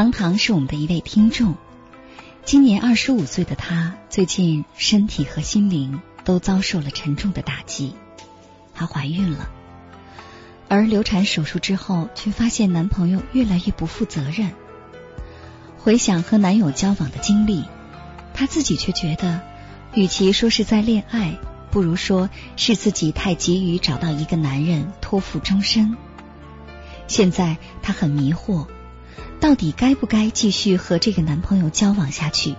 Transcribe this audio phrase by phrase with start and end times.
[0.00, 1.56] 唐唐是我们的一位听众，
[2.46, 7.94] 今年二十五岁的她，最近身体和心灵都遭受了沉重的打击，
[8.72, 9.50] 她怀孕了，
[10.70, 14.52] 而流产手术之后，却发现男朋友越来越不负责任。
[15.76, 17.62] 回想和男友交往的经历，
[18.32, 19.42] 她自己却觉得，
[19.92, 21.36] 与其说是在恋爱，
[21.70, 25.94] 不如说是自己太急于找到一个男人托付终身。
[27.06, 28.66] 现在她很迷惑。
[29.40, 32.54] 到底该不该继续和这个男朋友交往下去？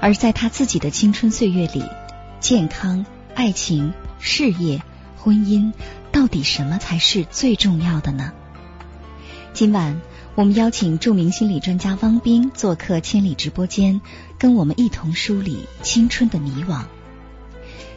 [0.00, 1.84] 而在她自己的青春岁月里，
[2.40, 4.82] 健康、爱情、事业、
[5.16, 5.72] 婚姻，
[6.10, 8.32] 到底什么才是最重要的呢？
[9.54, 10.00] 今晚
[10.34, 14.00] 我们邀请著名心理专家汪斌做客千里直播间，
[14.38, 16.82] 跟我们一同梳理青春的迷惘。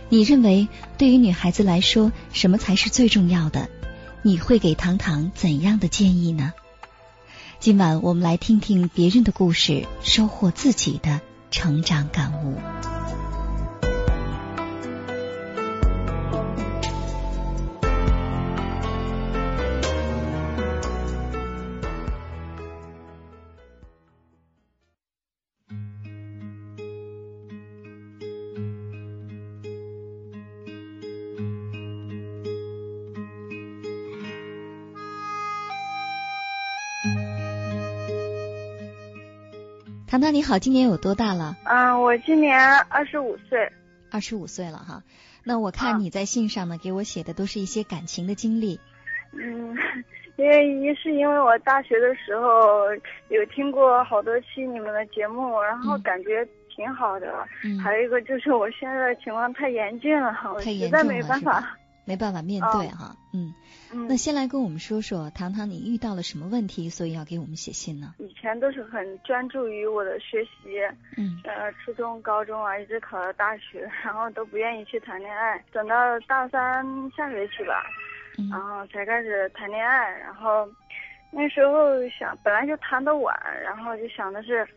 [0.10, 0.68] 你认为
[1.00, 3.68] 对于女孩子来说，什么才是最重要的？
[4.22, 6.54] 你会给糖糖怎样的建议呢？
[7.66, 12.60] 今晚我们来听听别人的故事，收获自己的成长感悟。
[40.16, 41.58] 糖糖你好，今年有多大了？
[41.66, 43.70] 嗯，我今年二十五岁。
[44.10, 45.04] 二十五岁了哈，
[45.44, 48.80] 那我看你在信上呢，给我写的都是一些感情的经历。
[49.34, 49.76] 嗯，
[50.38, 52.86] 因为一是因为我大学的时候
[53.28, 57.46] 有听过好多期你们的节目，然后感觉挺好的。
[57.66, 57.78] 嗯。
[57.78, 63.16] 还有一个就是我现在的情况太严峻了，我实在没办法，没办法面对哈。
[63.34, 63.54] 嗯。
[64.08, 68.14] 那先来跟我们说说，糖糖，你遇到了什么问题，所以要给我们写信呢？
[68.18, 70.80] 以前都是很专注于我的学习，
[71.18, 75.64] 嗯，呃，初中、高中啊，一直考到大学， 然后都不愿意去谈恋爱。
[75.72, 76.84] 等到大三
[77.16, 77.84] 下学期吧，
[78.52, 80.12] 然后才开始谈恋爱。
[80.20, 80.68] 然后
[81.32, 84.68] 那时候想，本来就谈的晚，然后就想的是。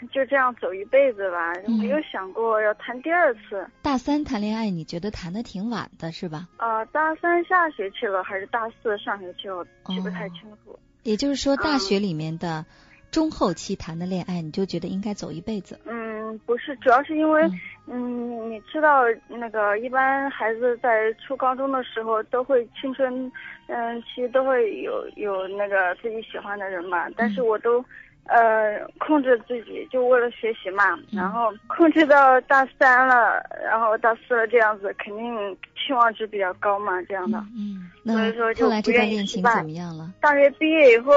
[0.12, 3.66] 就这样走一辈子吧，没有想过要谈第二次。
[3.80, 6.48] 大三谈恋爱，你觉得谈的挺晚的是吧？
[6.58, 10.78] 啊，大三下学期了，还是大四上学期，我记不太清楚。
[11.02, 12.66] 也就是说，大学里面的
[13.10, 15.80] 中后期谈的恋爱，你就觉得应该走一辈子？
[15.86, 17.42] 嗯，不是，主要是因为，
[17.86, 23.32] 嗯，你知道那个一般孩子在初高中的时候都会青春，
[23.68, 27.82] 嗯，其实都会有有那个自己喜欢的人嘛，但是我都。
[28.28, 37.38] 呃，控制自己就为了学习嘛，然后控制到大三了，然后大四了这样子，肯定期望值比较高嘛，这样的。
[37.56, 40.10] 嗯，所以说就不愿意怎么样了？
[40.20, 41.12] 大学毕业以后，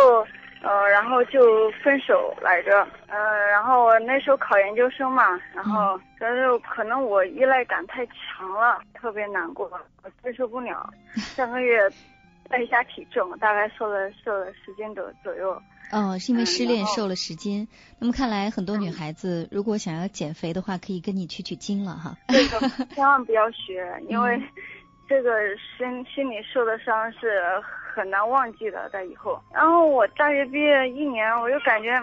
[0.62, 2.88] 呃，然后就分手来着。
[3.08, 3.18] 呃，
[3.52, 9.68] 然后我那时候考研究生嘛，然后但是可能我依赖感太强了，特别难过，
[10.04, 10.88] 我接受不了。
[11.16, 11.90] 上个月
[12.52, 15.60] 量一下体重，大概瘦了瘦了十斤左左右。
[15.92, 17.68] 哦，是因为失恋瘦了十斤。
[17.98, 22.16] 那么看来很多女孩子如果想要减肥的话，可以跟你取取经了哈。
[22.30, 24.40] 这个千万不要学，因为
[25.10, 25.32] 这个
[25.78, 27.42] 心心里受的伤是
[27.96, 29.42] 很难忘记的，在以后。
[29.52, 32.00] 然后我大学毕业一年，我就感觉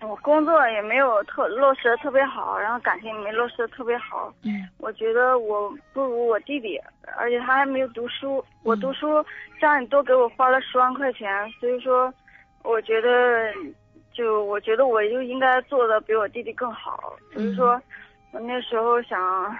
[0.00, 4.32] 我工作也没有特落实的特别好，然后感情也没落实的特别好。
[4.44, 4.66] 嗯。
[4.78, 6.80] 我觉得我不如我弟弟，
[7.18, 8.42] 而且他还没有读书。
[8.62, 9.22] 我读书，
[9.60, 11.28] 家里多给我花了十万块钱，
[11.60, 12.12] 所以说。
[12.64, 13.52] 我觉得，
[14.12, 17.80] 就我觉得我就应该做的比我弟弟更好，就是说，
[18.32, 19.56] 我那时候想，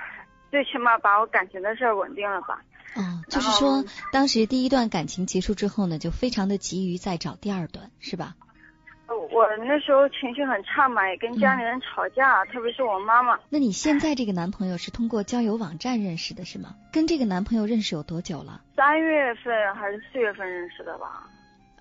[0.50, 2.60] 最起码把我感情的事儿稳定了吧。
[2.96, 8.34] 哦，就是说，当时第一段感情结束之后呢，就非常的急于再找第二段，是吧？
[9.30, 13.38] 我那时候情绪很差嘛，也跟家里人吵架，特别是我妈妈。
[13.48, 16.74] 那你现在这个男朋友是通过交友网站认识的，是吗？
[16.92, 18.62] 跟这个男朋友认识有多久了？
[18.76, 21.28] 三月份还是四月份认识的吧？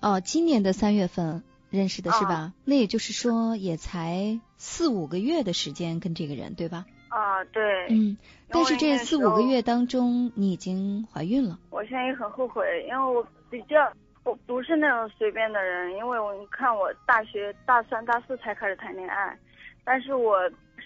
[0.04, 2.52] 哦，今年的三月份认识的是吧？
[2.66, 6.84] 那也就是说，也才四五个月的时间跟这个人，对吧？
[7.08, 7.86] 啊，对。
[7.88, 8.18] 嗯，
[8.48, 11.58] 但是这四五个月当中，你已经怀孕了。
[11.70, 13.90] 我现在也很后悔，因为我比较。
[14.24, 19.38] 我不是那种随便的人，因为我你看我大学大三、大四才开始谈恋爱，
[19.84, 20.38] 但是我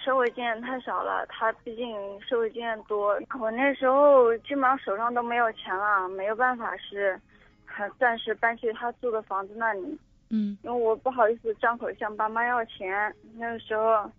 [0.05, 1.87] 社会经验太少了，他毕竟
[2.21, 3.17] 社会经验多。
[3.39, 7.21] 我那时候基本上手上都没有钱了，没有办法是，
[7.99, 9.99] 暂时搬去他住的房子那里。
[10.31, 10.57] 嗯。
[10.63, 13.15] 因为我不好意思张口向爸妈要钱。
[13.37, 14.11] 那个时候，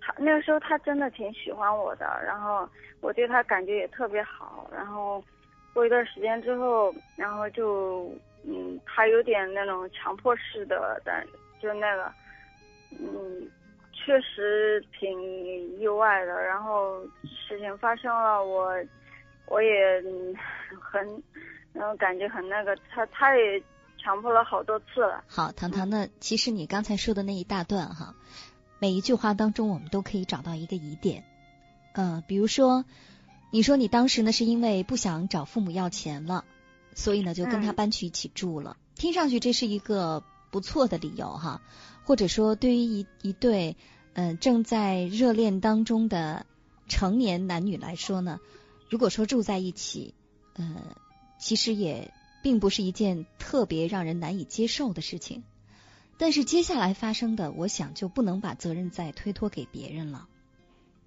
[0.00, 2.68] 他那个时候他真的挺喜欢我的，然后
[3.00, 4.68] 我对他感觉也特别好。
[4.70, 5.24] 然后
[5.72, 8.12] 过一段时间之后，然后就。
[8.44, 11.26] 嗯，他有点那种强迫式的，但
[11.60, 12.10] 就那个，
[12.92, 13.50] 嗯，
[13.92, 15.20] 确实挺
[15.78, 16.40] 意外的。
[16.44, 18.72] 然后事情发生了，我
[19.48, 20.02] 我也
[20.80, 21.04] 很，
[21.72, 23.62] 然后感觉很那个，他他也
[23.98, 25.24] 强迫了好多次了。
[25.26, 28.14] 好，糖糖，那其实你刚才说的那一大段哈，
[28.78, 31.24] 每一句话当中我们都可以找到一个疑点，
[31.92, 32.84] 嗯，比如说，
[33.50, 36.44] 你说你当时呢是因为不想找父母要钱了。
[36.94, 38.76] 所以呢，就跟他搬去一起住了。
[38.96, 41.62] 听上去这是一个不错的理由哈，
[42.02, 43.76] 或者说对于一一对
[44.14, 46.44] 嗯正在热恋当中的
[46.88, 48.40] 成年男女来说呢，
[48.90, 50.12] 如果说住在一起，
[50.54, 50.74] 呃，
[51.38, 52.12] 其实也
[52.42, 55.44] 并不是一件特别让人难以接受的事情。
[56.18, 60.26] 但是接下来发生的，我想就不能把责任再推脱给别人了。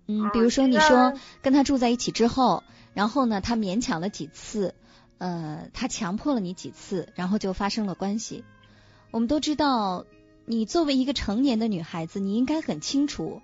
[0.08, 2.64] 嗯，比如说你说跟他住在一起之后，
[2.94, 4.74] 然后呢，他勉强了几次。
[5.18, 8.44] 呃，他强迫了你几次，然后就发生了关系。
[9.12, 10.08] 我们都知道，
[10.46, 13.40] 你作为一个成年的女孩子，你应该很清楚，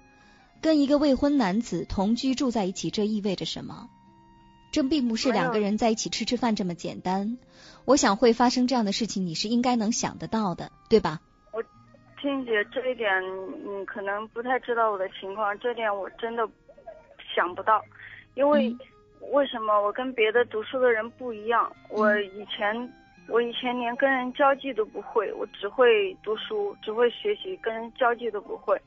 [0.59, 3.91] 跟一个未婚男子同居住在一起，这意味着什么？
[4.71, 7.37] 这并不是两个人在一起吃吃饭这么简单。
[7.85, 11.21] 我想会发生这样的事情，你是应该能想得到的，对吧？
[11.51, 11.63] 我
[12.21, 13.09] 听姐这一点，
[13.63, 16.47] 你可能不太知道我的情况，这点我真的
[17.35, 17.83] 想不到，
[18.35, 18.75] 因为。
[19.31, 21.69] 为什么我跟别的读书的人不一样？
[21.89, 22.93] 我以前
[23.27, 28.79] 我以前连跟人交际都不会，我只会读书，只会学习，跟人交际都不会。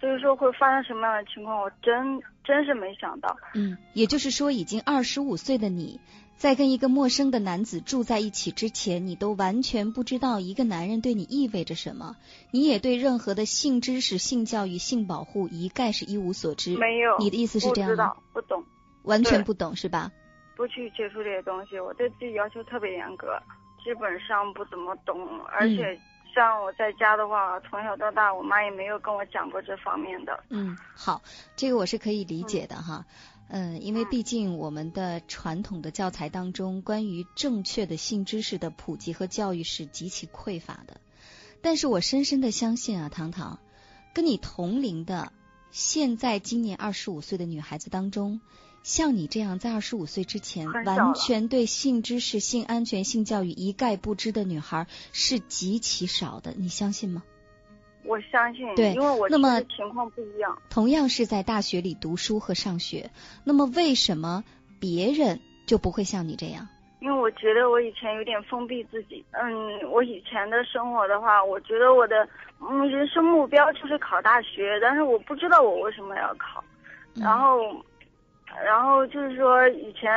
[0.00, 3.36] 所以说会发生什么样的情况，我真真是没想到。
[3.54, 6.00] 嗯，也就是说，已经二十五岁的你，
[6.36, 12.16] 在跟一个陌生的男子住在一起之前，你都完全不知道一个男人对你意味着什么，
[12.50, 16.78] 你也对任何的性知识、性教育、性保护一概是一无所知。
[16.78, 18.16] 没有，你的意思是这样吗？
[18.32, 18.64] 不懂。
[19.02, 20.10] 完全不懂是吧？
[20.56, 23.38] 不去接触这些东西，我对自己要求特别严格，
[23.84, 25.16] 基本上不怎么懂。
[25.44, 25.98] 而且
[26.34, 30.42] 像我在家的话，从小到大，我妈也没有跟我讲过这方面的。
[30.48, 31.22] 嗯，好，
[31.56, 33.04] 这个我是可以理解的哈。
[33.48, 41.00] 嗯，因为毕竟我们的传统的教材当中，关于正确的性知识的普及和教育是极其匮乏的。
[41.60, 43.58] 但是我深深的相信啊，糖糖，
[44.14, 45.32] 跟你同龄的，
[45.70, 48.40] 现在今年二十五岁的女孩子当中。
[48.82, 57.22] 像你这样在二十五岁之前完全对性知识、性安全、性教育一概不知的女孩是极其少的，你相信吗？
[58.04, 60.58] 我相信，对，因为我那么情况不一样。
[60.70, 63.10] 同样是在大学里读书和上学，
[63.44, 64.42] 那么为什么
[64.80, 66.66] 别人就不会像你这样？
[67.00, 69.22] 因为我觉得我以前有点封闭自己。
[69.32, 72.26] 嗯，我以前的生活的话，我觉得我的
[72.60, 76.64] 嗯人生目标就是考大学，但是我不知道我为什么要考，
[77.14, 77.60] 然后。
[78.64, 80.10] 然后就是说，以前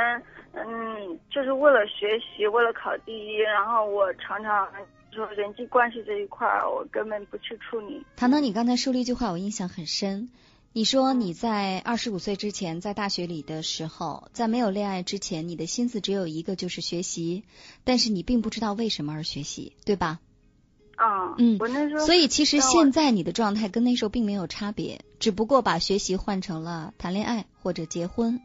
[0.54, 4.68] 嗯，就是为了学习，为了考第一，然后我常常
[5.12, 8.04] 说人际关系这一块，我根本不去处理。
[8.16, 10.30] 糖糖，你刚才说了一句话，我印象很深。
[10.76, 17.44] 你说你在二十五岁之前，在大学里的时候，在没有恋爱之前，你的心思只有一个，就是学习，
[17.84, 20.20] 但是你并不知道为什么而学习，对吧？
[20.96, 28.42] 啊，嗯，我那时候，所以其实现在你的状态跟那时候并没有差别，只不过把学习换成了谈恋爱或者结婚。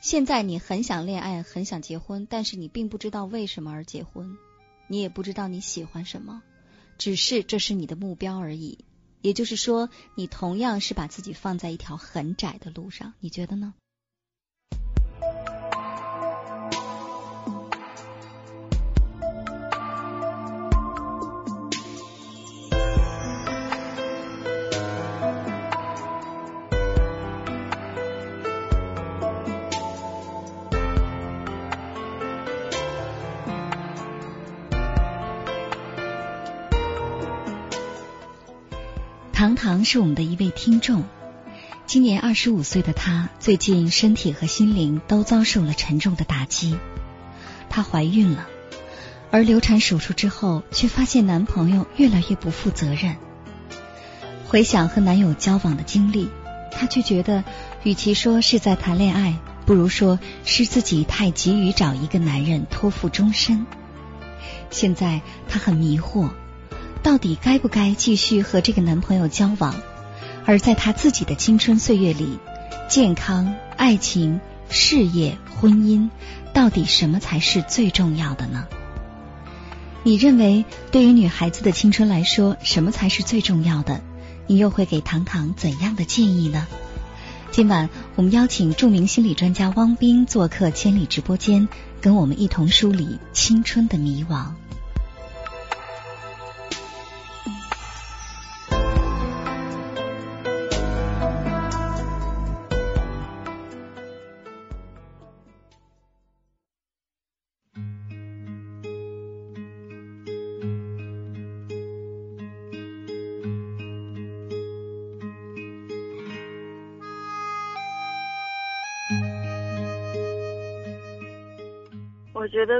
[0.00, 4.36] 现在你很想恋爱，很想结婚，但是你并不知道为什么而结婚，
[4.88, 6.42] 你也不知道你喜欢什么，
[6.98, 8.84] 只是这是你的目标而已。
[9.20, 13.74] 也就是说，你同样是把自己放在一条很窄的路上，你觉得呢？
[39.40, 41.04] 糖糖是我们的一位听众，
[41.86, 46.76] 今年二十五岁的她，最近身体和心灵都遭受了沉重的打击。
[47.70, 48.46] 她怀孕了，
[49.30, 53.16] 而流产手术之后，却发现男朋友越来越不负责任。
[54.46, 56.28] 回想和男友交往的经历，
[56.70, 57.42] 她却觉得，
[57.82, 63.64] 与其说是在谈恋爱，不如说是自己太急于找一个男人托付终身。
[64.68, 66.28] 现在她很迷惑。
[67.02, 69.74] 到底该不该继续和这个男朋友交往？
[70.44, 72.38] 而在她自己的青春岁月里，
[72.88, 76.10] 健康、爱情、事业、婚姻，
[76.52, 78.66] 到底什么才是最重要的呢？
[80.02, 84.00] 你认为，对于女孩子的青春来说，什么才是最重要的？
[84.46, 86.66] 你又会给糖糖怎样的建议呢？
[87.50, 91.68] 今晚我们邀请著名心理专家汪斌做客千里直播间，
[92.00, 94.46] 跟我们一同梳理青春的迷惘。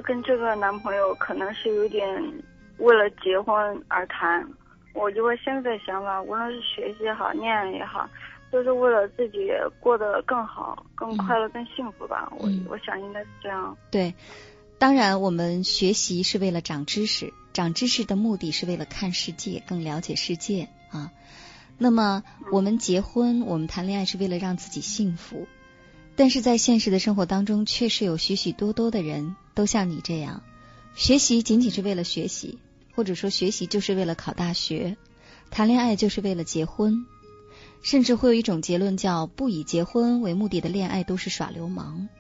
[0.01, 2.09] 得跟这个男朋友可能是有点
[2.79, 3.55] 为了结婚
[3.89, 4.47] 而谈。
[4.95, 8.09] 我就我现在想法，无论是学习也好，恋爱也好，
[8.51, 12.33] 都是为了自己过得更好、更快乐、更幸福吧。
[12.39, 13.77] 我我想应该是这样。
[13.91, 14.15] 对，
[14.79, 21.13] 当然我们学习是为了长知识，长知识的目的是为了看世界、更了解世界啊。
[21.79, 25.47] 那么我们结婚、我们谈恋爱是为了让自己幸福。
[26.21, 30.43] 但是在现实的生活当中，确实有许许多多的人都像你这样，
[30.95, 32.59] 学习仅仅是为了学习，
[32.95, 34.99] 或者说学习就是为了考大学，
[35.51, 37.07] 谈恋爱就是为了结婚，
[37.81, 42.11] 甚至会有一种结论叫不以结婚为目的的恋爱都是耍流氓。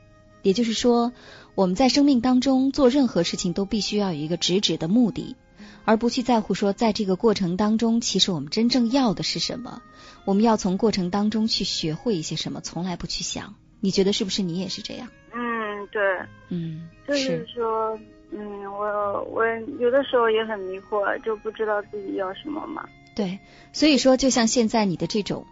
[0.41, 1.13] 也就是说，
[1.55, 5.37] 我们在生命当中做任何事情都必须要有一个直指的目的，
[5.85, 9.83] 而不去在乎说在这个过程当中，其实我们真正要的是什么，
[10.25, 13.57] 我们要从过程当中去学会一些什么，从来不去想。
[13.81, 15.09] 你觉得是不是你也是这样？
[15.33, 16.03] 嗯，对，
[16.49, 17.99] 嗯，就是说，
[18.31, 19.45] 嗯，我我
[19.79, 22.89] 有的时候也很迷惑，就不知道自己要什么嘛。
[23.17, 23.39] 对，
[23.73, 25.47] 所以说，就像现在你的这种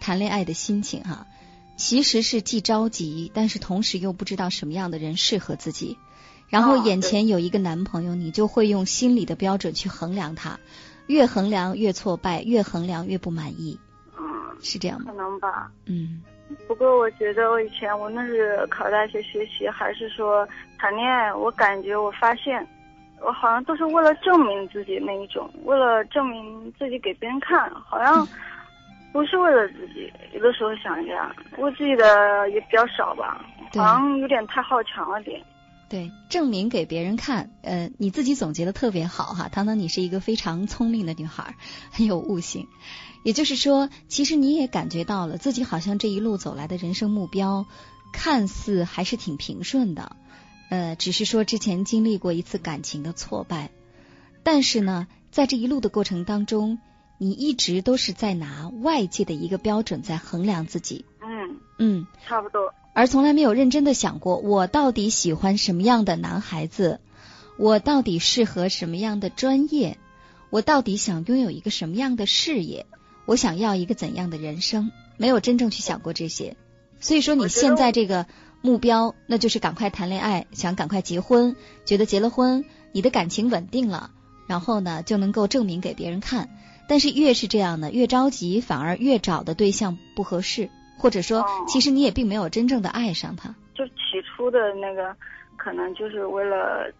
[0.00, 1.26] 谈恋爱的心情哈，
[1.76, 5.98] 其实是既着急，但是同时又不知道什么样的人适合自己。
[6.48, 10.60] 然后眼前有一个男朋友，你就会用心理的标准去衡量他，
[11.06, 13.80] 越衡量越挫败，越衡量越不满意。
[14.16, 15.10] 嗯，是这样吗？
[15.10, 15.72] 可能吧。
[15.86, 16.22] 嗯。
[16.68, 20.46] 不过我觉得我以前无论是考大学学习，还是说
[20.78, 22.66] 谈恋爱，我感觉我发现，
[23.20, 28.26] 我好像都是为了证明自己那一种，为了证明自己给别人看，好像
[29.12, 30.12] 不是为了自己。
[30.32, 35.42] 有的时候想一下，为自己的也比较少吧，好像有点太好强了点。
[35.88, 41.54] 对，证明给别人看，呃，你自己总结的特别好哈，糖糖，你是一个非常聪明的女孩，
[41.92, 42.68] 很有悟性。
[43.24, 47.66] 也就是说，其实你也感觉到了，自己好像这一路走来的人生目标，
[48.12, 50.14] 看似还是挺平顺的，
[50.68, 53.72] 呃，只是说之前经历过一次感情的挫败，
[54.44, 56.78] 但是呢，在这一路的过程当中，
[57.18, 61.58] 你一直都是在拿外界的一个标准在衡量自己，嗯。
[61.78, 67.00] 嗯，差不多，而从来没有认真的想过，我到底喜欢什么样的男孩子，
[67.56, 69.98] 我到底适合什么样的专业，
[70.50, 72.86] 我到底想拥有一个什么样的事业。
[73.26, 74.92] 我想要一个怎样的人生？
[75.16, 76.56] 没有真正去想过这些，
[76.98, 78.26] 所以说你现在这个
[78.62, 81.54] 目标，那就是赶快谈恋爱，想赶快结婚，
[81.84, 84.10] 觉得结了婚，你的感情稳定了，
[84.48, 86.48] 然后呢就能够证明给别人看。
[86.88, 93.54] 但是越是这样呢，越着急，反而越找的对象不合适，或者说其实你也并没有真正的爱上他。
[93.74, 95.14] 就起初的那个，
[95.56, 96.92] 可能就是为了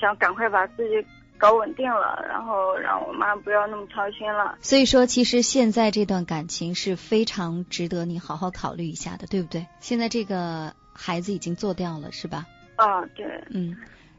[0.00, 1.06] 想赶快把自己。
[1.38, 4.56] 搞稳定了，然后让我妈不要那么操心了。
[4.60, 9.66] 所以说，其实现在这段感情是非常值得你好好考虑一下的，对不对？
[9.80, 12.46] 现在这个孩子已经做掉了，是吧？
[12.76, 13.26] 啊，对。
[13.50, 13.76] 嗯，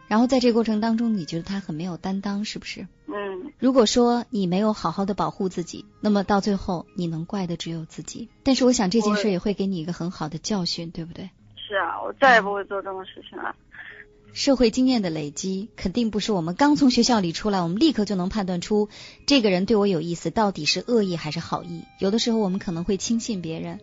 [0.08, 2.88] 然后在这个过程当中，你觉得他很没有担当，是不是？
[3.08, 3.52] 嗯。
[3.58, 8.30] 如果说你没有好好的保护自己，那么到最后你能怪的只有自己。
[8.44, 11.30] 但是我想这件事也会给你一个很好的教训，对不对？
[11.56, 13.56] 是啊，我再也不会做这种事情了。
[14.36, 18.90] 社会经验的累积，肯定不是我们刚从学校里出来，我们立刻就能判断出
[19.26, 21.86] 这个人对我有意思，到底是恶意还是好意。
[22.00, 23.80] 有的时候我们可能会轻信别人，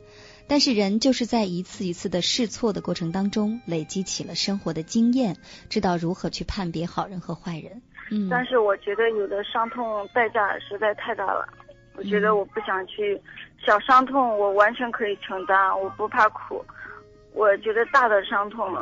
[0.48, 5.38] 但是人就是在一次一次的试错的过程当中，累积起了生活的经验，
[5.70, 7.80] 知道如何去判别好人和坏人。
[8.10, 8.28] 嗯。
[8.28, 11.48] 但是我觉得有的伤痛代价实在太大了。
[11.96, 13.18] 我觉得我不想去，
[13.64, 16.62] 小伤痛我完全可以承担，我不怕苦。
[17.34, 18.72] 我觉得大的伤痛，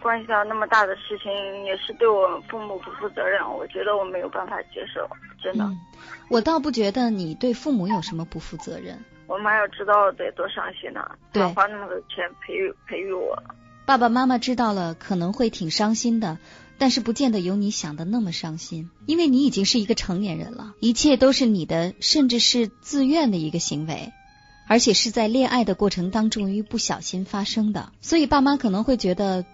[0.00, 3.42] 关系到那么大的事情，也是对我父母不负责任。
[3.44, 5.08] 我觉得我没有办法接受，
[5.42, 5.68] 真的。
[6.28, 8.98] 我倒不觉得你对父母有什么不负责任。
[9.26, 11.08] 我妈要知道得多伤心呐！
[11.32, 13.36] 对，花那么多钱培育培育我。
[13.86, 16.38] 爸爸妈妈知道了可能会挺伤心的，
[16.78, 24.12] 但是不见得有你想的那么伤心，因为你已经是一个成年人了，一切都是你的，甚至是自愿的一个行为。
[24.70, 29.44] 而且是在恋爱的过程当中于不小心发生的，所以爸妈可能会觉得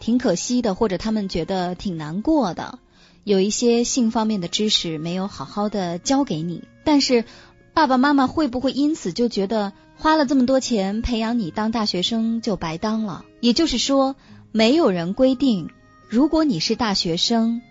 [0.00, 2.80] 挺可惜的，或者他们觉得挺难过的。
[3.22, 7.24] 有一些性方面的知识没有好好的教给你，但是
[7.72, 13.24] 爸爸妈妈会不会因此就觉得花了这么多钱培养你当大学生就白当了？
[13.40, 14.16] 也就是说，
[14.50, 15.70] 没有人规定，
[16.08, 17.62] 如果你是大学生，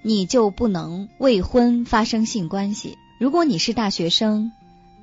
[0.00, 2.96] 你就不能未婚发生性关系。
[3.18, 4.52] 如果你是大学生，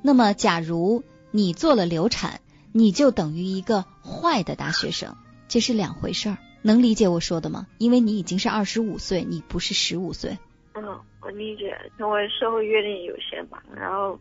[0.01, 1.03] 那么假如
[1.35, 7.65] 你做了流产，你就等于一个坏的大学生，这是两回事儿，能理解我说的吗？
[7.79, 10.37] 因为你已经是二十五岁，你不是十五岁。
[10.75, 10.83] 嗯，
[11.21, 14.19] 我理解，因为社会阅历有限吧，然后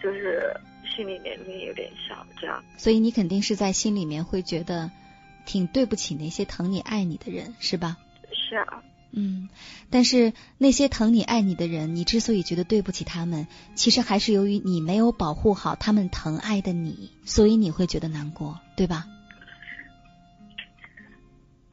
[0.00, 0.54] 就是
[0.94, 2.64] 心理年龄有点小，这样。
[2.78, 4.92] 所以你肯定是在心里面会觉得
[5.44, 7.96] 挺对不起那些疼你爱你的人，是吧？
[8.32, 8.80] 是啊。
[9.16, 9.48] 嗯，
[9.90, 19.06] 但是那些疼你爱你的人，你之所以觉得对不起他们，其实还是由于你没有保护好他们疼爱的你，所以你会觉得难过，对吧？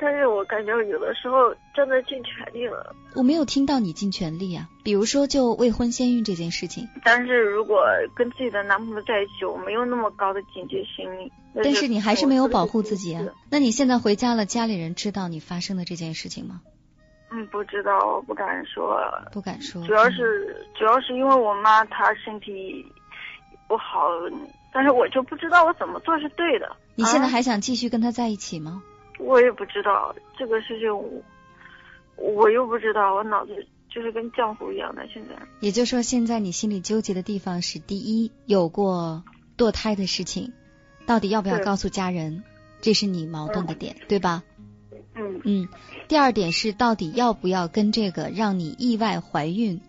[0.03, 2.95] 但是我感觉有的时候真的尽全力了。
[3.13, 6.89] 我没有听到你尽全力啊，比如说就未婚先孕这件事情。
[7.03, 7.83] 但是如果
[8.15, 11.05] 跟自己的男朋友在一起，我没有那么高的警戒心。
[11.53, 13.25] 但是你还是没有保护自己啊？
[13.51, 16.61] 那你现在回家了，家里人知道你发生的这件事情吗？
[17.31, 18.99] 嗯，不知道，我不敢说，
[19.31, 19.81] 不敢说。
[19.87, 22.85] 主要是主要是因为我妈她身体
[23.67, 24.09] 不好，
[24.73, 26.75] 但是我就不知道我怎么做是对的。
[26.95, 28.83] 你现在还想继续跟他在一起吗？
[29.17, 31.23] 我也不知道这个事情，我
[32.17, 35.07] 我又不知道，我脑子就是跟浆糊一样的。
[35.07, 39.23] 现在，也就是说，现在你心里纠结的地方是：第一，有过
[39.57, 40.51] 堕胎的事情，
[41.05, 42.43] 到底要不要告诉家人？
[42.81, 44.43] 这是你矛盾的点，对吧？
[45.13, 45.67] 嗯嗯，
[46.07, 49.81] 第二点是到底要不要跟这个让你意外怀孕，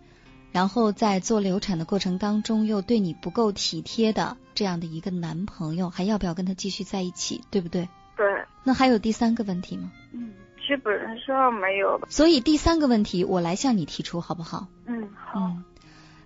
[0.51, 7.89] 然后在做流产的过程当中又对你不够体贴的这样的一个男朋友，还要不要跟他继续在一起，对不对？
[8.17, 8.27] 对。
[8.65, 9.93] 那还有第三个问题吗？
[10.13, 12.01] 嗯，基本上没有。
[12.09, 14.67] 所以第三个问题我来向你提出好不好？
[14.87, 15.53] 嗯，好。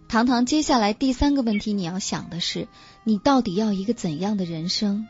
[0.09, 2.69] 糖糖，接下来第三个问题你要想的是，
[3.05, 5.07] 你到底要一个怎样的人生？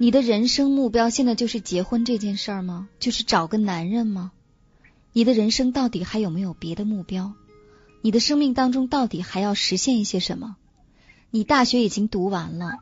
[0.00, 2.88] 你的人生目标现在就是结婚这件事儿吗？
[3.00, 4.30] 就是找个男人吗？
[5.12, 7.32] 你的人生到底还有没有别的目标？
[8.00, 10.54] 你的生命当中到底还要实现一些什么？
[11.30, 12.78] 你大学已经读完了，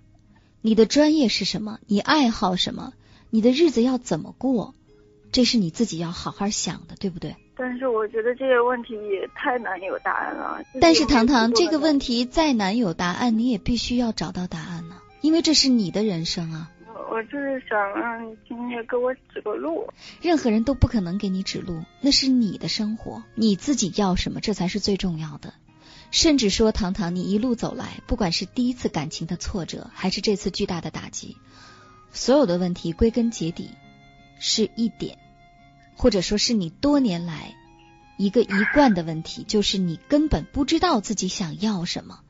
[0.61, 1.79] 你的专业是什么？
[1.87, 2.92] 你爱好什么？
[3.31, 4.74] 你的日子要怎么过？
[5.33, 7.35] 这是你自己要好好想的，对不对？
[7.57, 10.61] 但是我觉得这些问题也太难有答案了。
[10.83, 16.70] 但是糖糖，这个问题再难有答案，你也必须要找到答案呢，因为这是你的人生啊。
[17.09, 19.88] 我就是想让你今天给我指个路。
[20.21, 25.55] 任何人都不可能给你指路，那是你的生活，你自己要什么，这才是最重要的。
[26.11, 31.37] 甚至说，糖糖，你一路走来，不管是第一次感情的挫折，还是这次巨大的打击，
[32.12, 33.71] 所有的问题归根结底
[34.38, 35.19] 是一点，
[35.97, 37.55] 或者说是你多年来
[38.16, 42.21] 一个一贯的问题，就是你根本不知道自己想要什么，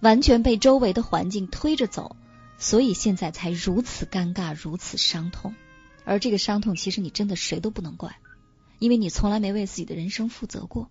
[0.00, 2.16] 完全被周围的环境推着走。
[2.62, 5.56] 所以现在才如此尴尬，如此伤痛，
[6.04, 8.18] 而这个伤痛其实你真的谁都不能怪，
[8.78, 10.88] 因为你从来没为自己的人生负责过。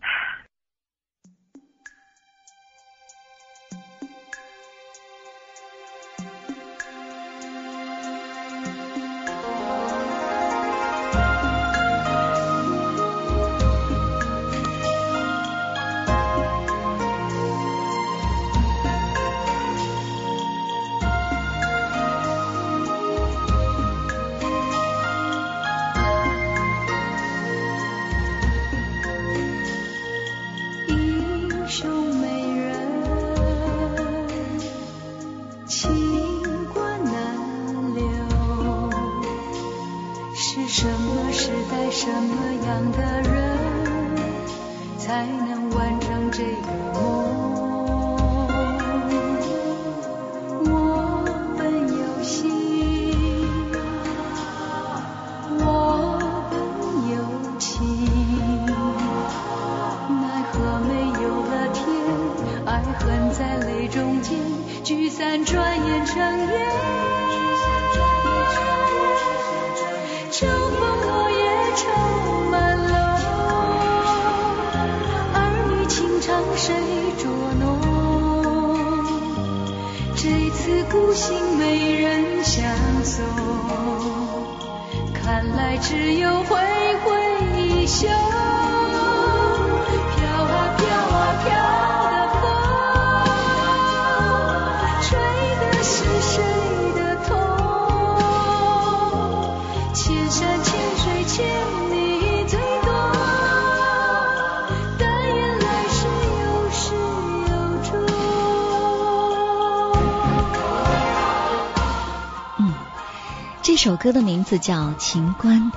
[113.82, 115.72] 首歌的名字叫《情关》，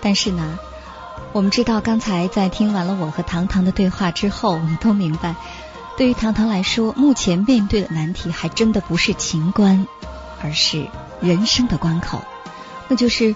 [0.00, 0.60] 但是呢，
[1.32, 5.34] 我们知道刚才在听完了我和糖糖的对话之后，我们都明白，
[5.96, 9.88] 对于糖糖来说，目前面对的难题还真的不是情关，
[10.40, 10.86] 而是
[11.20, 12.22] 人生的关口。
[12.86, 13.34] 那就是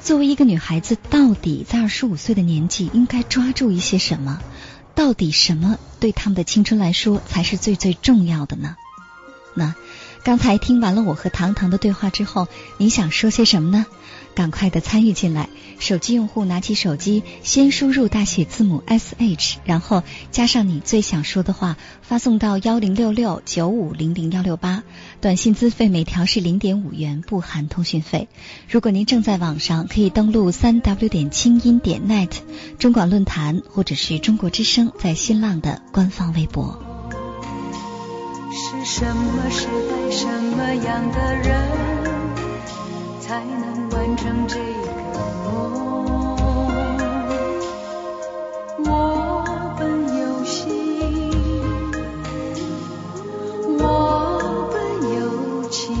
[0.00, 4.38] 作为一个女孩子，到底在二十五岁的年纪应该抓住一些什么？
[4.94, 8.76] 到底什么对他们的青春来说才是最最重要的呢？
[9.54, 9.74] 那？
[10.26, 13.86] 刚才听完了我和糖糖的对话之后，你想说些什么呢？
[14.34, 15.48] 赶快的参与进来！
[15.78, 24.82] 手机用户拿起手机，先输入大写字母 S H，然后加上你最想说的话，发送到幺零六六九五零零幺六八。
[25.20, 28.28] 短信资费每条是零点五元，不含通讯费。
[28.68, 32.32] 如果您正在网上，可以登录三 W 点清音点 net
[32.80, 36.85] 中广论坛或者是中国之声在新浪的官方微博。
[38.50, 41.60] 是什么时代，什么样的人，
[43.20, 44.62] 才能完成这个
[45.44, 46.06] 梦？
[48.84, 49.44] 我
[49.78, 51.30] 本有心，
[53.78, 54.76] 我本
[55.16, 55.94] 有情，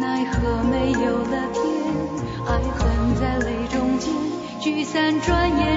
[0.00, 1.62] 奈何没有了天，
[2.46, 4.12] 爱恨在泪中间
[4.60, 5.75] 聚散，转眼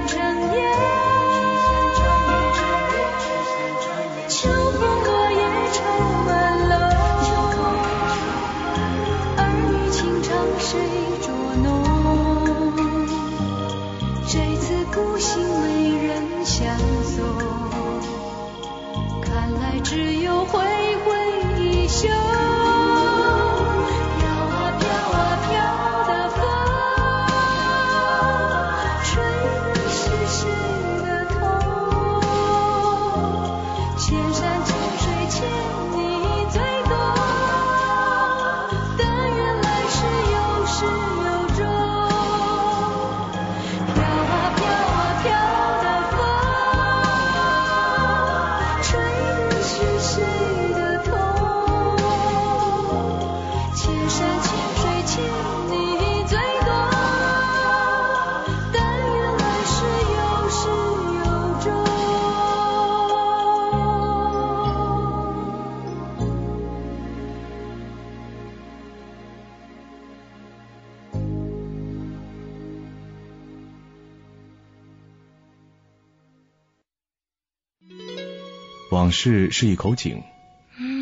[79.19, 80.23] 往事是一口井，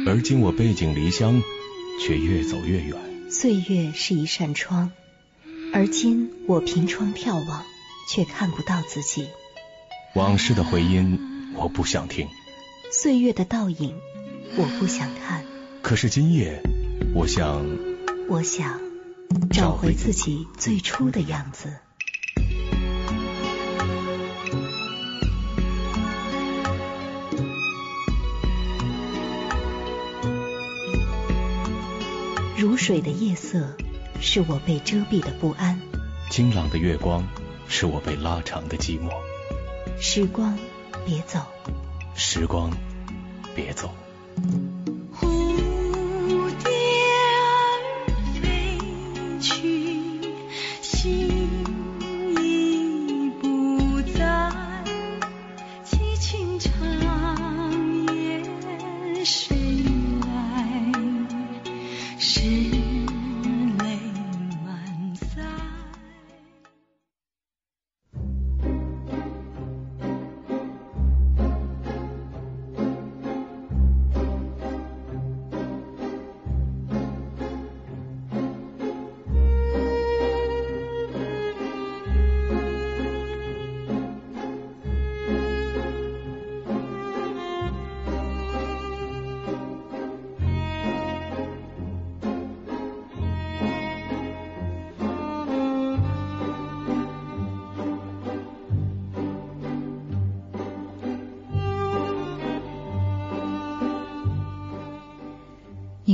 [0.08, 1.44] 而今我背井离乡，
[2.02, 2.96] 却越走越远。
[3.30, 4.92] 岁月是一扇窗，
[5.72, 7.64] 而今我凭窗眺望，
[8.10, 9.28] 却看不到自己。
[10.16, 12.26] 往事的回音，我不想听；
[12.92, 13.94] 岁月的倒影，
[14.56, 15.46] 我不想看。
[15.84, 16.64] 可是今夜，
[17.14, 17.68] 我想，
[18.28, 18.82] 我想
[19.52, 21.72] 找回自己最初的样子。
[32.60, 33.78] 如水的夜色，
[34.20, 35.80] 是我被遮蔽的不安；
[36.32, 37.24] 清朗的月光，
[37.68, 39.12] 是我被拉长的寂寞。
[40.02, 40.58] 时光，
[41.06, 41.42] 别走；
[42.16, 42.72] 时光，
[43.54, 43.92] 别走。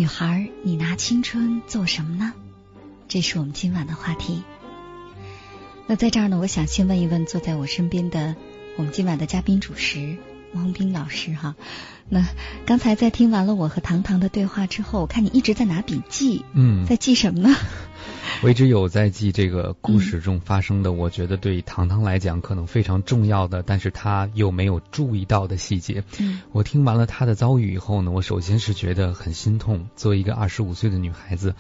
[0.04, 2.34] 女孩，你拿青春做什么呢？
[3.08, 4.44] 这是我们今晚的话题。
[5.88, 8.36] 那在这儿呢，我想先问一问坐在我身边的
[8.76, 10.18] 我们今晚的嘉宾主持
[10.54, 11.56] 王斌老师哈。
[12.10, 12.22] 那
[12.66, 17.56] 刚才在听完了我和糖糖的对话之后，我看你一直在拿笔记，嗯，在记什么呢？
[18.44, 26.04] 我一直有在记这个故事中发生的，我觉得对糖糖来讲可能非常重要的，但是他又没有注意到的细节。
[26.20, 29.88] 嗯，我听完了他的遭遇以后呢，我首先是觉得很心痛。
[29.96, 31.56] 作为一个二十五岁的女孩子，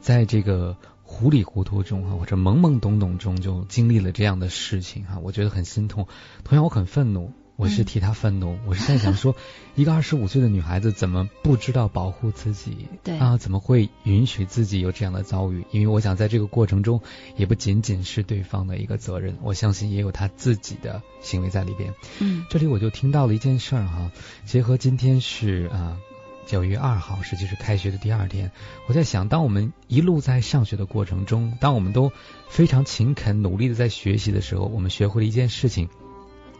[0.00, 6.08] 在这个糊里糊涂中啊，或者懵懵懂懂中就经历了这样的事情啊，我觉得很心痛。
[6.44, 7.34] 同样，我很愤怒。
[7.62, 9.36] 我是替她愤怒，我是在想说，
[9.76, 12.88] 一个二十五岁的女孩子怎么不知道保护自己？
[13.04, 15.64] 对啊，怎么会允许自己有这样的遭遇？
[15.70, 17.00] 因为我想在这个过程中，
[17.36, 21.94] 也不仅仅是对方的一个责任，我相信也有他自己的行为在里边。
[22.18, 24.10] 嗯，这里我就听到了一件事儿哈，
[24.44, 25.98] 结合今天是啊
[26.46, 28.50] 九月二号，实际是开学的第二天，
[28.88, 32.10] 我在想，当我们一路在上学的过程中，当我们都
[32.48, 35.88] 非常勤恳努力的在学习的时候，我们学会了一件事情。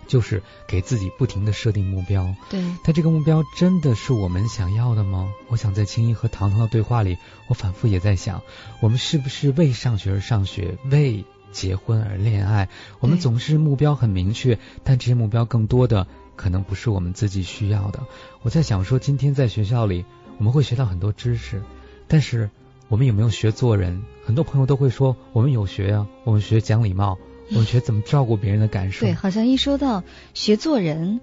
[0.07, 5.33] 就是给自己不停的设定目标，对，但这个目标真的是我们想要的吗？
[5.49, 7.17] 我想在青衣和糖糖的对话里，
[7.49, 8.43] 我反复也在想，
[8.81, 12.69] 我们是不是为上学而上学，为结婚而恋爱？
[13.01, 18.05] 我们总是目标很明确，但这些目标更多的可能不是我们自己需要的。
[18.43, 20.05] 我在想说，今天在学校里
[20.39, 21.63] 我们会学到很多知识，
[22.09, 22.51] 但是
[22.89, 24.03] 我们有没有学做人？
[24.25, 27.19] 很多朋友都会说，我们有学呀，我们学讲礼貌。
[27.55, 29.07] 我觉得怎么照顾别人的感受？
[29.07, 31.21] 对，好像一说到学做人，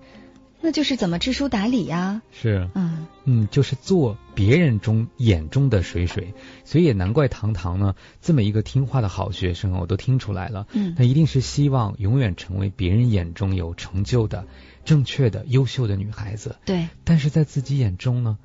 [0.62, 2.22] 那就是怎么知书达理呀。
[2.32, 6.34] 是，嗯嗯，就是做别人中眼中的水水，
[6.66, 10.68] 所以也难怪糖糖呢这么一个听话的好学生，我都听出来了。
[10.74, 14.46] 嗯，那一定是希望永远成为别人眼中有成就的、
[14.86, 16.58] 正确的、优秀的女孩子。
[16.66, 18.38] 对，但是在自己眼中呢？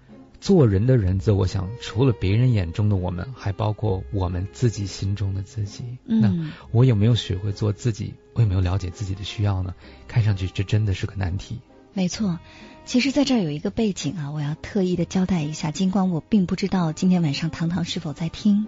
[0.45, 5.83] 做人的人，则我想，除了别人眼中的我们，还包括我们自己心中的自己。
[6.05, 6.31] 那
[6.71, 8.13] 我有没有学会做自己？
[8.35, 9.75] 我有没有了解自己的需要呢？
[10.07, 11.61] 看上去这真的是个难题。
[11.95, 12.39] 没错，
[12.85, 15.71] 其实在这儿有一个背景啊，我要特意的交代一下。
[15.71, 18.67] 尽管我并不知道今天晚上糖糖是否在听，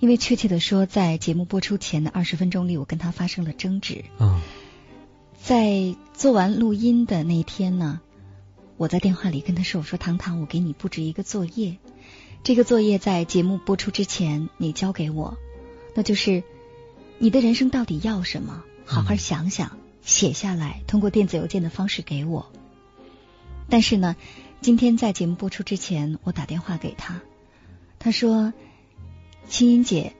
[0.00, 4.04] 因为确切的说，在节目播出前的二十分钟里，我跟他发生了争执。
[4.18, 4.42] 啊，
[5.40, 8.00] 在做完录音的那一天呢？
[8.76, 11.78] 我在电话里跟他说：“我说糖糖，我给你布置一个作业，
[12.42, 15.38] 这个作业在节目播出之前你交给我，
[15.94, 16.42] 那就是
[17.18, 18.64] 你的人生到底要什么？
[18.84, 22.50] 好好想想，写下来，通过电子邮件的方式给我。
[23.68, 24.16] 但是呢，
[24.60, 27.20] 今天在节目播出之前，我打电话给他，
[28.00, 28.52] 他说
[29.48, 30.16] ：‘青音姐，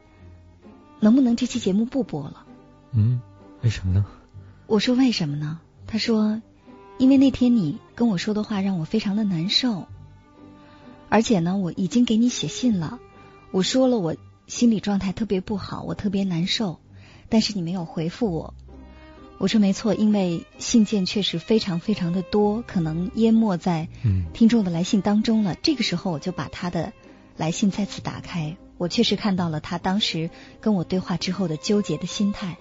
[1.01, 2.47] 能不能这期节目不播了？’
[2.95, 3.21] 嗯，
[3.63, 4.07] 为什么呢？
[4.69, 5.59] 我说为什么呢？
[5.89, 6.41] 他说。”
[6.97, 9.89] 因为那天你跟我说的话让我非常的难受，
[11.09, 13.01] 而且呢，我已经给你写信了，
[13.51, 14.15] 我说了我
[14.47, 16.79] 心理状态特别不好，我特别难受，
[17.29, 18.55] 但是你没有回复我。
[19.39, 23.89] 我说没错，因为信件确实非常非常的多，可能淹没在
[24.33, 25.57] 听众的来信当中了。
[25.61, 26.93] 这个时候我就把他的
[27.37, 30.31] 来信再次打开，我确实看到了他当时
[30.61, 32.57] 跟我对话之后的纠结的心态。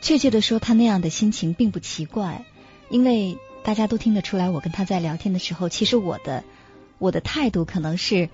[0.00, 2.44] 确切的说，他那样的心情并不奇怪，
[2.88, 3.36] 因为。
[3.64, 6.44] 大家都听得出来，我跟他在聊天的时候，其实我的
[6.98, 8.28] 我的态度可能是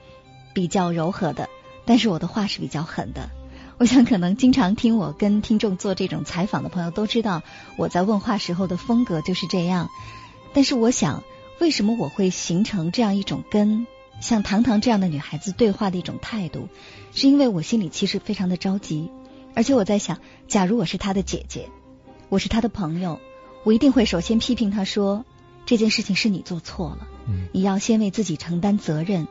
[0.55, 1.49] 比较柔和的，
[1.87, 3.31] 但是我的话是比较狠的。
[3.79, 7.43] 我想，可能经常听我跟听众做这种采访的朋友都知道，
[7.77, 9.89] 我在问话时候的风格就是这样。
[10.53, 11.25] 但是，我想，
[11.59, 13.87] 为什么我会形成这样一种跟
[14.21, 16.69] 像糖糖这样的女孩子对话的一种态度？
[17.13, 19.11] 是因为我心里其实非常的着急，
[19.55, 21.69] 而且我在想，假如我是她的姐姐，
[22.29, 23.19] 我是她的朋友。
[23.65, 25.25] 我一定会首先批评他说
[25.67, 29.29] 这件事情是你做错了，嗯你要先为自己承担责任。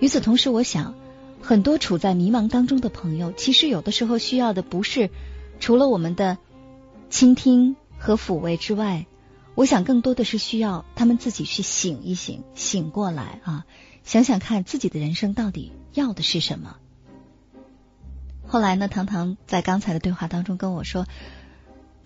[0.00, 0.94] 与此同时，我想
[1.40, 5.10] 很多处在迷茫当中的朋友，其实有的时候需要的不是
[5.60, 6.38] 除了我们的
[7.10, 9.06] 倾听和抚慰之外，
[9.54, 13.66] 我想更多的是需要他们自己去醒一醒，醒过来啊，
[14.02, 16.76] 想想看自己的人生到底要的是什么。
[18.46, 21.06] 后来呢，糖糖在刚才的对话当中跟我说。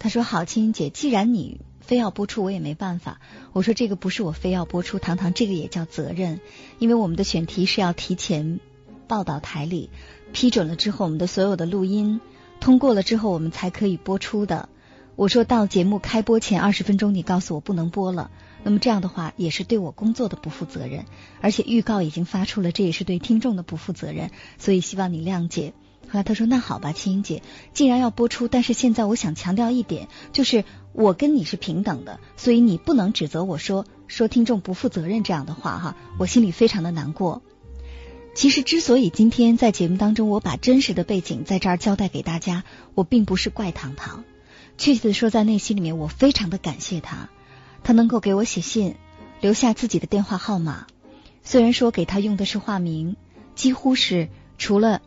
[0.05, 3.23] 他说：“好，青姐，既然你非要播出，我也没办法。
[3.55, 6.41] 我说这个不是我非要播出，糖糖这个也叫责任，
[6.79, 8.61] 因为我们的选题是要提前
[9.09, 9.89] 报道台里
[10.35, 12.21] 批准了之后，我们的所有的录音
[12.61, 14.69] 通过了之后，我们才可以播出的。
[15.17, 18.31] 我说到节目开播前二十分钟，你告诉我不能播了，
[18.63, 21.07] 那么这样的话也是对我工作的不负责任，
[21.41, 25.73] 而且预告已经发出了，这也是对听众的不负责任，所以希望你谅解。”
[26.15, 37.43] 后来他说：“那好吧，青姐，既然要播出，但是现在我想强调一点，就是我跟你是平等的，所以你不能指责我说说听众不负责任这样的话哈，我心里非常的难过。
[38.33, 42.63] 其实，之所以今天在节目当中我把真实的背景在这儿交代给大家，
[42.95, 44.23] 我并不是怪糖糖，
[44.79, 47.29] 确切的说，在内心里面我非常的感谢他，
[47.83, 48.95] 他能够给我写信，
[49.41, 50.87] 留下自己的电话号码。
[51.43, 53.17] 虽然说给他用的是化名，
[53.57, 55.03] 几乎是除了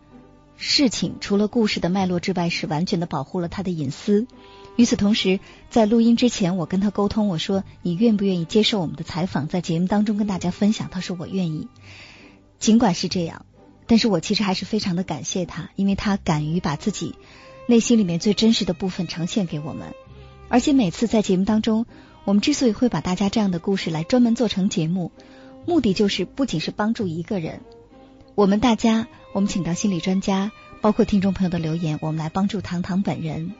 [0.58, 4.28] 事情、除了故事的脉络之外，是完全的保护了他的隐私。
[4.76, 5.40] 与此同时，
[5.70, 11.68] 在录音之前，我跟他沟通，我说：“你愿不愿意接受我们的采访，在节目当中跟大家分享？”他说：“我愿意。”
[12.60, 13.46] 尽管是这样，
[13.86, 17.16] 但是我其实还是非常的感谢他，因为他敢于把自己
[17.68, 19.94] 内心里面最真实的部分呈现给我们。
[20.50, 21.86] 而且每次在节目当中，
[22.24, 25.12] 我们之所以会把大家这样的故事来专门做成节目，
[25.66, 27.62] 目的就是不仅是帮助一个人，
[28.36, 33.54] 我们大家，我们请到心理专家，包括听众朋友的留言，我们来帮助糖糖本人。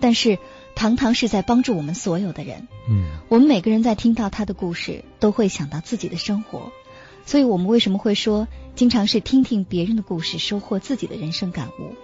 [0.00, 0.38] 但是
[0.74, 2.66] 糖糖是在帮助我们所有的人。
[2.88, 6.72] 嗯，我们每个人在听到他的故事，都会想到自己的生活。
[7.24, 11.94] 所以我们为什么会说，经常是听听别人的故事，收获自己的人生感悟？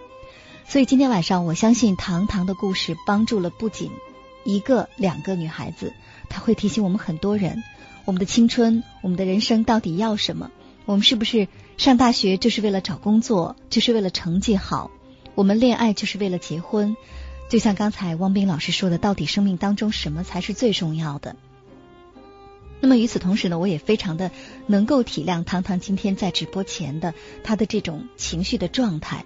[0.66, 3.90] 所以今天晚上，我相信糖糖的故事帮助了不仅
[4.44, 5.92] 一个、两个女孩子，
[6.28, 7.64] 她会提醒我们很多人：
[8.04, 10.52] 我们的青春，我们的人生到底要什么？
[10.84, 14.90] 我们是不是上大学就是为了找工作，就是为了成绩好？
[15.36, 16.96] 我们恋爱就是为了结婚？
[17.48, 21.36] 就像刚才汪斌老师说的，到底生命当中什么才是最重要的？
[22.80, 24.32] 那么与此同时呢，我也非常的
[24.66, 27.14] 能够体谅糖糖今天在直播前的
[27.44, 29.24] 他的这种情绪的状态。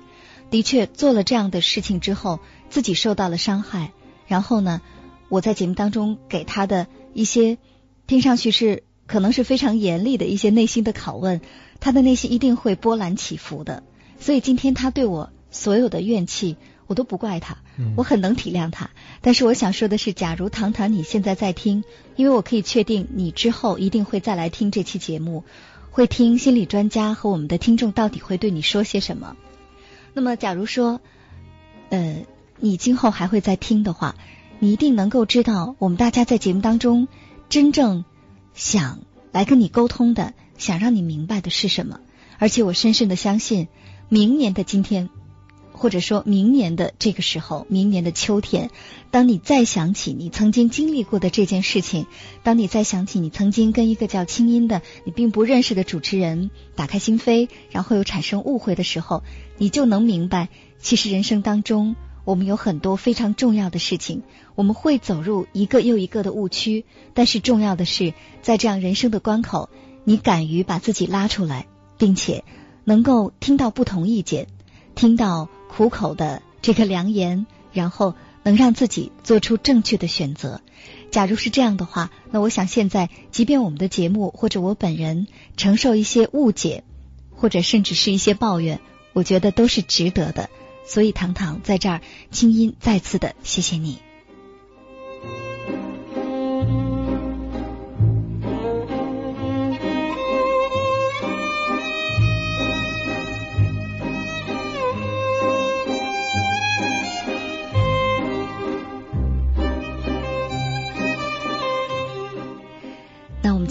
[0.50, 2.38] 的确做了这样的事情之后，
[2.68, 3.92] 自己受到了伤害。
[4.26, 4.82] 然后呢，
[5.30, 7.56] 我在节目当中给他的一些
[8.06, 11.40] 听上去是可能是非常严厉的一些内心的拷问，
[11.82, 13.82] 他的内心一定会波澜起伏的。
[14.18, 16.56] 所以今天他对我所有的怨气。
[16.88, 17.56] 我都不怪他，
[17.96, 18.90] 我很能体谅他。
[19.22, 21.84] 但是我想说的是，假如糖糖你现在在听，
[22.16, 25.44] 因为我可以确定你之后一定会再来听这期节目，
[25.90, 29.36] 会听心理专家和我们的听众到底会对你说些什么。
[30.12, 31.00] 那么，假如说，
[31.88, 32.26] 呃，
[32.58, 34.14] 你今后还会再听的话，
[34.58, 37.08] 你一定能够知道我们大家在节目当中
[37.48, 38.04] 真正
[38.52, 38.98] 想
[39.32, 41.98] 来跟你沟通的，想让你明白的是什么。
[42.38, 43.68] 而且我深深的相信，
[44.08, 45.10] 明年的今天。
[45.74, 48.70] 或者说明年的这个时候，明年的秋天，
[49.10, 52.06] 当你再想起你曾经经历过的这件事情，
[52.44, 59.24] 当你再想起你曾经跟一个叫清音的你并不认识的主持人打开心扉，然后又产生误会的时候，
[59.58, 64.22] 你就能明白，其实人生当中我们有很多非常重要的事情，
[64.54, 69.68] 我们会走入一个又一个的误区，但是重要的是，在这样人生的关口，
[70.04, 71.66] 你敢于把自己拉出来，
[71.98, 72.44] 并且
[72.84, 74.46] 能够听到不同意见，
[74.94, 75.48] 听到。
[75.74, 80.60] 苦口的这个良言，然后能让自己做出正确的选择。
[81.10, 86.84] 假如是这样的话，那我想现在，即便我们的节目或者我本人承受一些误解，
[87.30, 88.80] 或者甚至是一些抱怨，
[89.14, 90.50] 我觉得都是值得的。
[90.84, 93.98] 所以，糖糖在这儿，清音再次的谢谢你。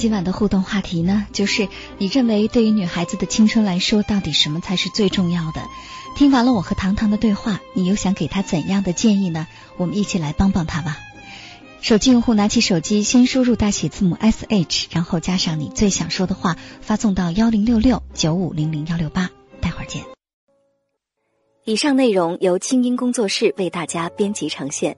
[0.01, 5.61] 今晚的互动话题呢，就是你认为对于女孩子的青春来说，到底什么才是最重要的？
[6.15, 9.45] 听完了我和糖糖的对话，你又想给她怎样的建议呢？
[9.77, 10.97] 我们一起来帮帮她吧。
[11.81, 19.29] 手机用户拿起手机，先输入大写字母 S H，然后加上你最想说的话，发送到幺零六六九五零零幺六八。
[19.61, 20.01] 待会儿见。
[21.63, 24.97] 以上内容由清音工作室为大家编辑呈现。